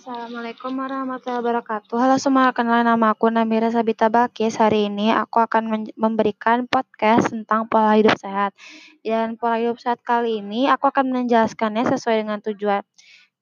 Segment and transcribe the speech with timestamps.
[0.00, 1.92] Assalamualaikum warahmatullahi wabarakatuh.
[2.00, 4.56] Halo semua, kenalin nama aku Namira Sabita Bakis.
[4.56, 8.56] Hari ini aku akan memberikan podcast tentang pola hidup sehat.
[9.04, 12.80] Dan pola hidup sehat kali ini aku akan menjelaskannya sesuai dengan tujuan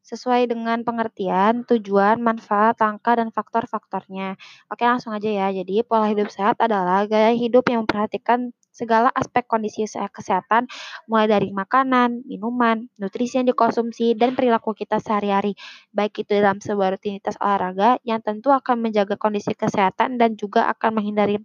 [0.03, 4.35] sesuai dengan pengertian, tujuan, manfaat, angka, dan faktor-faktornya.
[4.67, 5.55] Oke, langsung aja ya.
[5.55, 10.71] Jadi, pola hidup sehat adalah gaya hidup yang memperhatikan segala aspek kondisi kesehatan,
[11.11, 15.59] mulai dari makanan, minuman, nutrisi yang dikonsumsi, dan perilaku kita sehari-hari,
[15.91, 21.03] baik itu dalam sebuah rutinitas olahraga yang tentu akan menjaga kondisi kesehatan dan juga akan
[21.03, 21.43] menghindari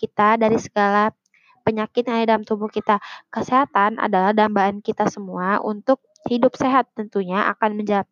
[0.00, 1.12] kita dari segala
[1.68, 2.98] penyakit yang ada dalam tubuh kita.
[3.28, 8.08] Kesehatan adalah dambaan kita semua untuk hidup sehat tentunya akan menja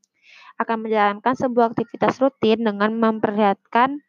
[0.60, 4.04] akan menjalankan sebuah aktivitas rutin dengan memperlihatkan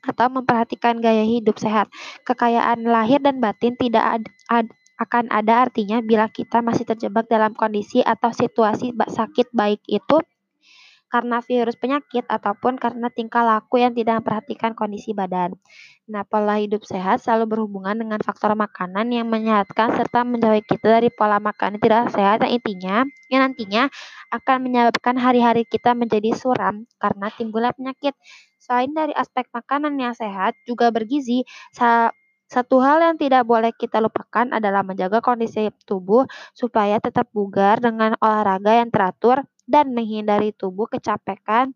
[0.00, 1.92] atau memperhatikan gaya hidup sehat.
[2.24, 4.66] Kekayaan lahir dan batin tidak ad, ad,
[5.00, 10.20] akan ada artinya bila kita masih terjebak dalam kondisi atau situasi sakit baik itu
[11.10, 15.58] karena virus penyakit ataupun karena tingkah laku yang tidak memperhatikan kondisi badan.
[16.06, 21.10] Nah, pola hidup sehat selalu berhubungan dengan faktor makanan yang menyehatkan serta menjauhi kita dari
[21.10, 23.82] pola makan yang tidak sehat yang intinya yang nantinya
[24.30, 28.14] akan menyebabkan hari-hari kita menjadi suram karena timbulnya penyakit.
[28.62, 31.42] Selain dari aspek makanan yang sehat, juga bergizi,
[32.50, 38.18] satu hal yang tidak boleh kita lupakan adalah menjaga kondisi tubuh supaya tetap bugar dengan
[38.18, 41.70] olahraga yang teratur dan menghindari tubuh kecapekan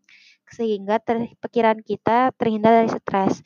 [0.51, 3.41] sehingga ter, pikiran kita terhindar dari stres.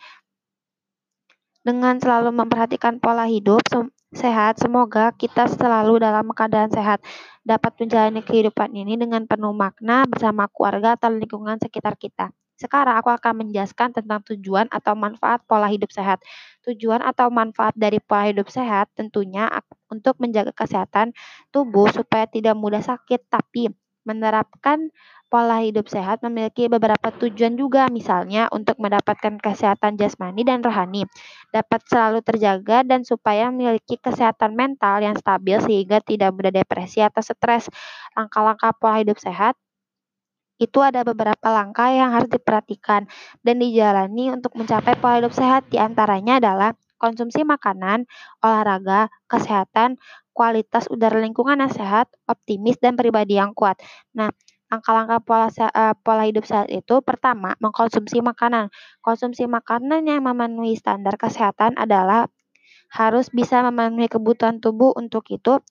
[1.61, 3.61] Dengan selalu memperhatikan pola hidup
[4.09, 7.05] sehat, semoga kita selalu dalam keadaan sehat,
[7.45, 12.33] dapat menjalani kehidupan ini dengan penuh makna bersama keluarga atau lingkungan sekitar kita.
[12.59, 16.19] Sekarang aku akan menjelaskan tentang tujuan atau manfaat pola hidup sehat.
[16.67, 19.47] Tujuan atau manfaat dari pola hidup sehat tentunya
[19.93, 21.15] untuk menjaga kesehatan
[21.55, 23.71] tubuh supaya tidak mudah sakit, tapi
[24.09, 24.89] menerapkan
[25.29, 31.05] pola hidup sehat memiliki beberapa tujuan juga, misalnya untuk mendapatkan kesehatan jasmani dan rohani,
[31.53, 37.21] dapat selalu terjaga dan supaya memiliki kesehatan mental yang stabil sehingga tidak mudah depresi atau
[37.21, 37.69] stres.
[38.17, 39.55] Langkah-langkah pola hidup sehat
[40.59, 43.07] itu ada beberapa langkah yang harus diperhatikan
[43.47, 45.69] dan dijalani untuk mencapai pola hidup sehat.
[45.71, 48.11] Di antaranya adalah konsumsi makanan,
[48.43, 49.97] olahraga, kesehatan,
[50.39, 53.83] kualitas udara lingkungan yang sehat, optimis, dan pribadi yang kuat.
[54.15, 54.31] Nah,
[54.69, 58.69] Langkah-langkah pola, uh, pola hidup sehat itu pertama, mengkonsumsi makanan.
[59.01, 62.29] Konsumsi makanan yang memenuhi standar kesehatan adalah
[62.93, 64.93] harus bisa memenuhi kebutuhan tubuh.
[64.93, 65.65] Untuk itu,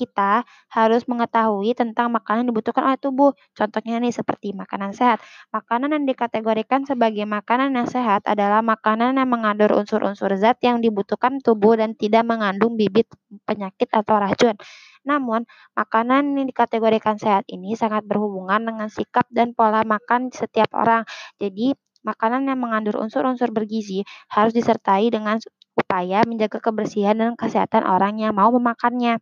[0.00, 3.36] kita harus mengetahui tentang makanan yang dibutuhkan oleh tubuh.
[3.52, 5.20] Contohnya nih seperti makanan sehat.
[5.52, 11.36] Makanan yang dikategorikan sebagai makanan yang sehat adalah makanan yang mengandung unsur-unsur zat yang dibutuhkan
[11.44, 13.04] tubuh dan tidak mengandung bibit
[13.44, 14.56] penyakit atau racun.
[15.04, 15.44] Namun,
[15.76, 21.04] makanan yang dikategorikan sehat ini sangat berhubungan dengan sikap dan pola makan setiap orang.
[21.36, 25.36] Jadi, makanan yang mengandung unsur-unsur bergizi harus disertai dengan
[25.76, 29.20] upaya menjaga kebersihan dan kesehatan orang yang mau memakannya.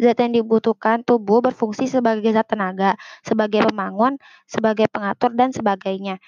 [0.00, 4.18] Zat yang dibutuhkan tubuh berfungsi sebagai zat tenaga, sebagai pemangun,
[4.48, 6.18] sebagai pengatur, dan sebagainya.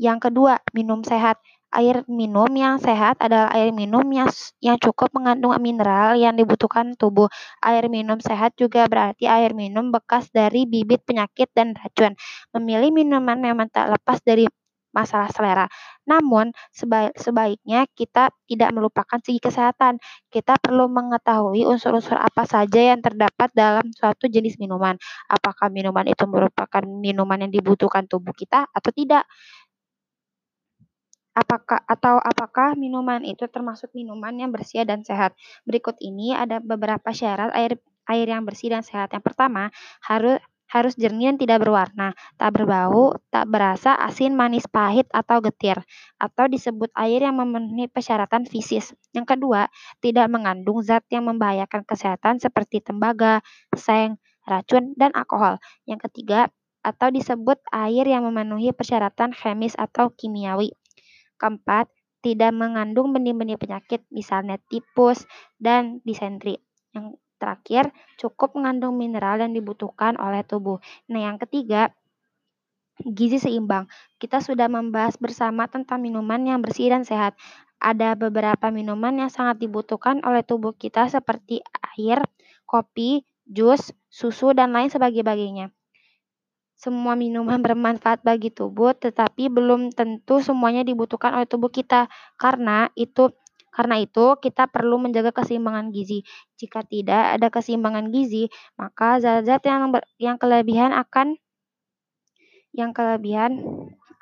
[0.00, 1.36] Yang kedua, minum sehat.
[1.70, 4.26] Air minum yang sehat adalah air minum yang,
[4.58, 7.30] yang cukup mengandung mineral yang dibutuhkan tubuh.
[7.62, 12.18] Air minum sehat juga berarti air minum bekas dari bibit penyakit dan racun.
[12.58, 14.50] Memilih minuman memang tak lepas dari
[14.90, 15.66] masalah selera.
[16.06, 19.98] Namun, sebaik, sebaiknya kita tidak melupakan segi kesehatan.
[20.30, 24.98] Kita perlu mengetahui unsur-unsur apa saja yang terdapat dalam suatu jenis minuman.
[25.30, 29.26] Apakah minuman itu merupakan minuman yang dibutuhkan tubuh kita atau tidak?
[31.30, 35.32] apakah atau apakah minuman itu termasuk minuman yang bersih dan sehat.
[35.64, 37.78] Berikut ini ada beberapa syarat air
[38.10, 39.14] air yang bersih dan sehat.
[39.14, 39.70] Yang pertama,
[40.02, 45.82] harus harus jernih dan tidak berwarna, tak berbau, tak berasa asin, manis, pahit, atau getir,
[46.16, 48.94] atau disebut air yang memenuhi persyaratan fisis.
[49.10, 49.66] Yang kedua,
[49.98, 53.42] tidak mengandung zat yang membahayakan kesehatan seperti tembaga,
[53.74, 55.58] seng, racun, dan alkohol.
[55.90, 56.48] Yang ketiga,
[56.80, 60.72] atau disebut air yang memenuhi persyaratan chemis atau kimiawi.
[61.36, 61.90] Keempat,
[62.20, 65.24] tidak mengandung benih-benih penyakit, misalnya tipus
[65.56, 66.60] dan disentri.
[66.92, 67.88] Yang terakhir,
[68.20, 70.76] cukup mengandung mineral yang dibutuhkan oleh tubuh.
[71.08, 71.90] Nah, yang ketiga,
[73.00, 73.88] gizi seimbang.
[74.20, 77.32] Kita sudah membahas bersama tentang minuman yang bersih dan sehat.
[77.80, 81.64] Ada beberapa minuman yang sangat dibutuhkan oleh tubuh kita seperti
[81.96, 82.20] air,
[82.68, 85.72] kopi, jus, susu, dan lain sebagainya.
[86.76, 92.12] Semua minuman bermanfaat bagi tubuh, tetapi belum tentu semuanya dibutuhkan oleh tubuh kita.
[92.36, 93.32] Karena itu
[93.70, 96.26] karena itu, kita perlu menjaga keseimbangan gizi.
[96.58, 101.38] Jika tidak ada keseimbangan gizi, maka zat-zat yang, yang kelebihan akan
[102.70, 103.58] yang kelebihan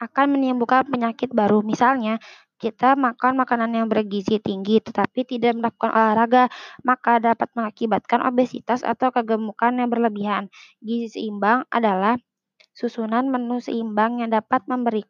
[0.00, 1.60] akan menimbulkan penyakit baru.
[1.60, 2.16] Misalnya,
[2.58, 6.44] kita makan makanan yang bergizi tinggi tetapi tidak melakukan olahraga,
[6.82, 10.50] maka dapat mengakibatkan obesitas atau kegemukan yang berlebihan.
[10.82, 12.18] Gizi seimbang adalah
[12.74, 15.02] susunan menu seimbang yang dapat memberi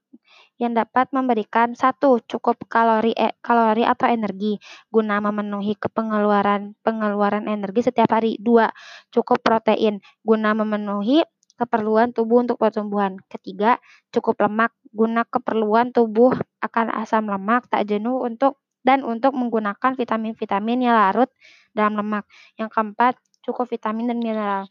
[0.58, 4.58] yang dapat memberikan satu cukup kalori eh, kalori atau energi
[4.90, 8.36] guna memenuhi kepengeluaran pengeluaran energi setiap hari.
[8.42, 8.66] Dua,
[9.14, 11.22] cukup protein guna memenuhi
[11.58, 13.18] keperluan tubuh untuk pertumbuhan.
[13.26, 13.82] Ketiga,
[14.14, 20.86] cukup lemak guna keperluan tubuh akan asam lemak tak jenuh untuk dan untuk menggunakan vitamin-vitamin
[20.86, 21.28] yang larut
[21.74, 22.24] dalam lemak.
[22.56, 24.64] Yang keempat, cukup vitamin dan mineral.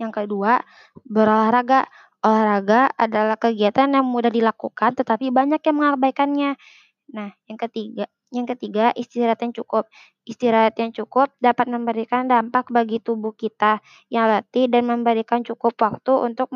[0.00, 0.64] Yang kedua,
[1.06, 1.86] berolahraga.
[2.22, 6.50] Olahraga adalah kegiatan yang mudah dilakukan tetapi banyak yang mengabaikannya.
[7.16, 9.84] Nah, yang ketiga, yang ketiga, istirahat yang cukup.
[10.26, 16.12] Istirahat yang cukup dapat memberikan dampak bagi tubuh kita yang letih dan memberikan cukup waktu
[16.28, 16.48] untuk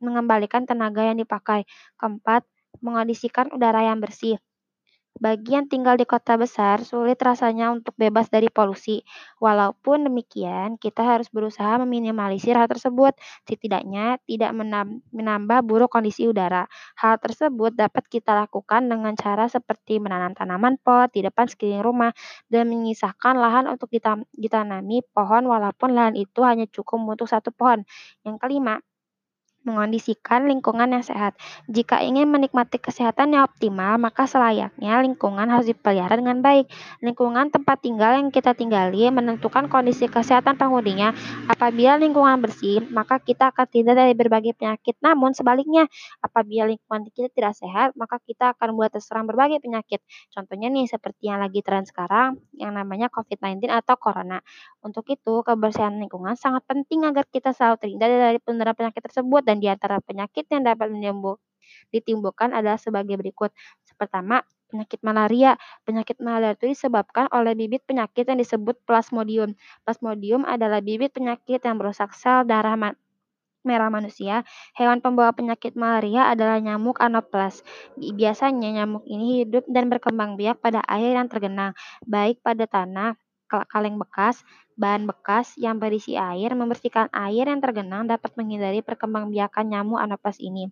[0.00, 1.68] mengembalikan tenaga yang dipakai.
[2.00, 2.44] Keempat,
[2.84, 4.40] mengondisikan udara yang bersih.
[5.18, 9.02] Bagi yang tinggal di kota besar, sulit rasanya untuk bebas dari polusi.
[9.42, 14.54] Walaupun demikian, kita harus berusaha meminimalisir hal tersebut, setidaknya tidak
[15.10, 16.64] menambah buruk kondisi udara.
[16.96, 22.12] Hal tersebut dapat kita lakukan dengan cara seperti menanam tanaman pot di depan sekeliling rumah
[22.46, 23.90] dan menyisakan lahan untuk
[24.38, 27.82] ditanami pohon walaupun lahan itu hanya cukup untuk satu pohon.
[28.24, 28.78] Yang kelima,
[29.62, 31.36] mengondisikan lingkungan yang sehat.
[31.68, 36.68] Jika ingin menikmati kesehatan yang optimal, maka selayaknya lingkungan harus dipelihara dengan baik.
[37.04, 41.12] Lingkungan tempat tinggal yang kita tinggali menentukan kondisi kesehatan penghuninya.
[41.46, 44.96] Apabila lingkungan bersih, maka kita akan tidak dari berbagai penyakit.
[45.04, 45.86] Namun sebaliknya,
[46.24, 50.00] apabila lingkungan kita tidak sehat, maka kita akan buat terserang berbagai penyakit.
[50.32, 54.40] Contohnya nih seperti yang lagi tren sekarang, yang namanya COVID-19 atau Corona.
[54.80, 59.60] Untuk itu, kebersihan lingkungan sangat penting agar kita selalu terhindar dari penularan penyakit tersebut dan
[59.60, 60.88] di antara penyakit yang dapat
[61.92, 63.52] ditimbulkan adalah sebagai berikut.
[64.00, 64.40] Pertama,
[64.70, 65.58] penyakit malaria.
[65.84, 69.52] Penyakit malaria itu disebabkan oleh bibit penyakit yang disebut plasmodium.
[69.84, 72.94] Plasmodium adalah bibit penyakit yang merusak sel darah ma
[73.60, 74.40] merah manusia.
[74.72, 77.60] Hewan pembawa penyakit malaria adalah nyamuk Anopheles.
[78.00, 81.76] Biasanya nyamuk ini hidup dan berkembang biak pada air yang tergenang,
[82.08, 83.20] baik pada tanah,
[83.72, 84.46] kaleng bekas,
[84.78, 90.70] bahan bekas yang berisi air, membersihkan air yang tergenang dapat menghindari perkembangbiakan nyamuk Anopheles ini.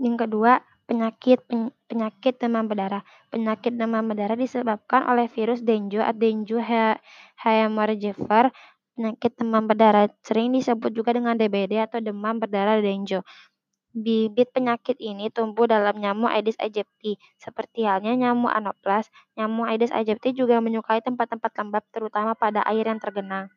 [0.00, 0.52] Yang kedua,
[0.88, 1.44] penyakit
[1.86, 3.04] penyakit demam berdarah.
[3.30, 6.62] Penyakit demam berdarah disebabkan oleh virus dengue atau dengue
[7.44, 8.50] hemorrhagifer.
[8.96, 13.22] Penyakit demam berdarah sering disebut juga dengan DBD atau demam berdarah dengue.
[13.90, 17.18] Bibit penyakit ini tumbuh dalam nyamuk Aedes aegypti.
[17.42, 23.02] Seperti halnya nyamuk Anopheles, nyamuk Aedes aegypti juga menyukai tempat-tempat lembab terutama pada air yang
[23.02, 23.50] tergenang.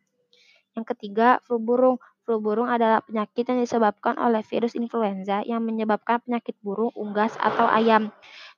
[0.74, 2.02] Yang ketiga, flu burung.
[2.26, 7.70] Flu burung adalah penyakit yang disebabkan oleh virus influenza yang menyebabkan penyakit burung, unggas, atau
[7.70, 8.10] ayam.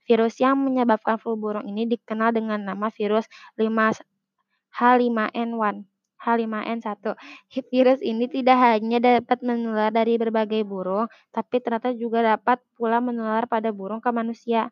[0.07, 3.27] Virus yang menyebabkan flu burung ini dikenal dengan nama virus
[3.59, 3.67] 5
[6.21, 7.15] H5N1.
[7.51, 7.63] H5N1.
[7.71, 13.45] Virus ini tidak hanya dapat menular dari berbagai burung, tapi ternyata juga dapat pula menular
[13.45, 14.71] pada burung ke manusia.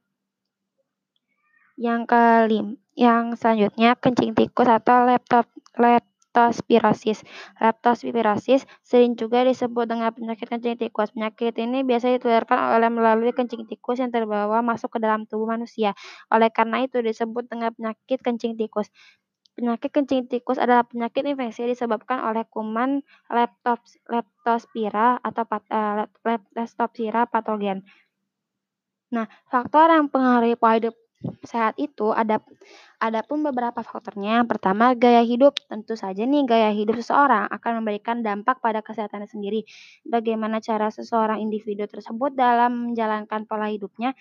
[1.73, 7.25] Yang kelim, yang selanjutnya kencing tikus atau laptop, leptospirosis.
[7.57, 11.09] Leptospirosis sering juga disebut dengan penyakit kencing tikus.
[11.09, 15.97] Penyakit ini biasa ditularkan oleh melalui kencing tikus yang terbawa masuk ke dalam tubuh manusia.
[16.29, 18.93] Oleh karena itu disebut dengan penyakit kencing tikus.
[19.53, 23.05] Penyakit kencing tikus adalah penyakit infeksi disebabkan oleh kuman
[24.09, 26.09] Leptospira atau uh,
[26.57, 27.85] Leptospira patogen.
[29.13, 30.97] Nah, faktor yang mempengaruhi pola hidup
[31.43, 32.39] sehat itu ada
[33.03, 34.47] ada pun beberapa faktornya.
[34.47, 35.59] Pertama, gaya hidup.
[35.67, 39.67] Tentu saja nih gaya hidup seseorang akan memberikan dampak pada kesehatannya sendiri.
[40.07, 44.15] Bagaimana cara seseorang individu tersebut dalam menjalankan pola hidupnya?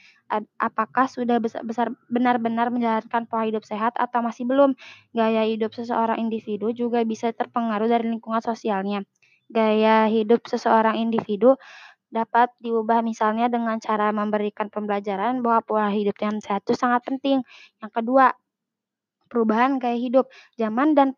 [0.59, 4.75] Apakah sudah besar benar-benar menjalankan pola hidup sehat atau masih belum?
[5.15, 9.07] Gaya hidup seseorang individu juga bisa terpengaruh dari lingkungan sosialnya.
[9.53, 11.61] Gaya hidup seseorang individu
[12.13, 17.41] dapat diubah misalnya dengan cara memberikan pembelajaran bahwa pola hidup yang sehat itu sangat penting.
[17.81, 18.37] Yang kedua,
[19.33, 20.29] perubahan gaya hidup,
[20.61, 21.17] zaman dan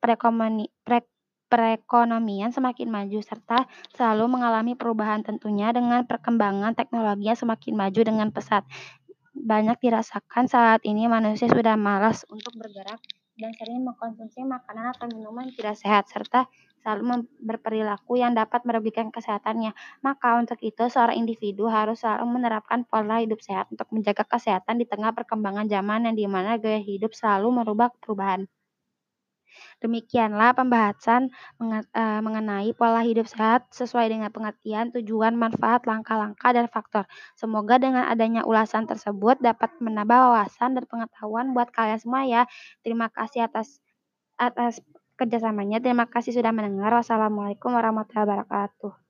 [1.51, 8.31] perekonomian semakin maju serta selalu mengalami perubahan tentunya dengan perkembangan teknologi yang semakin maju dengan
[8.31, 8.63] pesat.
[9.35, 13.03] Banyak dirasakan saat ini manusia sudah malas untuk bergerak
[13.35, 16.47] dan sering mengkonsumsi makanan atau minuman tidak sehat serta
[16.85, 19.73] selalu berperilaku yang dapat merugikan kesehatannya.
[20.05, 24.87] Maka untuk itu seorang individu harus selalu menerapkan pola hidup sehat untuk menjaga kesehatan di
[24.93, 28.45] tengah perkembangan zaman yang di mana gaya hidup selalu merubah perubahan.
[29.83, 31.31] Demikianlah pembahasan
[31.63, 37.05] eh, mengenai pola hidup sehat sesuai dengan pengertian, tujuan, manfaat, langkah-langkah, dan faktor.
[37.39, 42.43] Semoga dengan adanya ulasan tersebut dapat menambah wawasan dan pengetahuan buat kalian semua ya.
[42.83, 43.79] Terima kasih atas
[44.41, 44.83] atas
[45.19, 45.79] kerjasamanya.
[45.85, 46.91] Terima kasih sudah mendengar.
[46.95, 49.04] Wassalamualaikum warahmatullahi wabarakatuh.